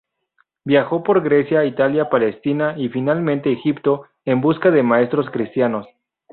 Viajó 0.65 1.03
por 1.03 1.21
Grecia, 1.21 1.63
Italia, 1.63 2.09
Palestina 2.09 2.73
y 2.75 2.89
finalmente 2.89 3.51
Egipto, 3.53 4.07
en 4.25 4.41
busca 4.41 4.71
de 4.71 4.81
maestros 4.81 5.29
cristianos. 5.29 5.85